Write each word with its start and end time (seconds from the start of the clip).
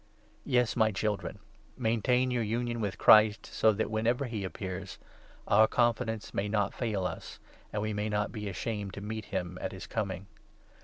Yes, 0.47 0.75
my 0.75 0.91
Children, 0.91 1.37
maintain 1.77 2.31
your 2.31 2.41
union 2.41 2.81
with 2.81 2.97
28 2.97 2.97
Christ, 2.97 3.45
so 3.53 3.71
that, 3.71 3.91
whenever 3.91 4.25
he 4.25 4.43
appears, 4.43 4.97
our 5.47 5.67
confidence 5.67 6.33
may 6.33 6.49
not 6.49 6.73
fail 6.73 7.05
us, 7.05 7.37
and 7.71 7.83
we 7.83 7.93
may 7.93 8.09
not 8.09 8.31
be 8.31 8.49
ashamed 8.49 8.95
to 8.95 9.01
meet 9.01 9.25
him 9.25 9.59
at 9.61 9.71
his 9.73 9.85
coming. 9.85 10.25